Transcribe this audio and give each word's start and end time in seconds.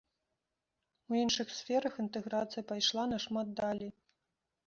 У 1.09 1.17
іншых 1.23 1.47
сферах 1.59 1.93
інтэграцыя 2.03 2.63
пайшла 2.73 3.03
нашмат 3.13 3.47
далей. 3.61 3.91